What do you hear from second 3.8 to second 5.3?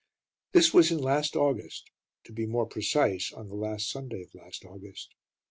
Sunday of last August.